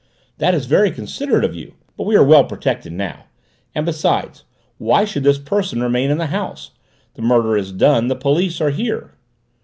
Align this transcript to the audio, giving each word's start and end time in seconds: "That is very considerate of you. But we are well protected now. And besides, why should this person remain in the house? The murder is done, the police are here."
"That 0.39 0.55
is 0.55 0.65
very 0.65 0.89
considerate 0.89 1.45
of 1.45 1.53
you. 1.53 1.75
But 1.95 2.05
we 2.07 2.15
are 2.15 2.23
well 2.23 2.43
protected 2.43 2.91
now. 2.91 3.25
And 3.75 3.85
besides, 3.85 4.43
why 4.79 5.05
should 5.05 5.23
this 5.23 5.37
person 5.37 5.83
remain 5.83 6.09
in 6.09 6.17
the 6.17 6.25
house? 6.25 6.71
The 7.13 7.21
murder 7.21 7.55
is 7.55 7.71
done, 7.71 8.07
the 8.07 8.15
police 8.15 8.59
are 8.61 8.71
here." 8.71 9.13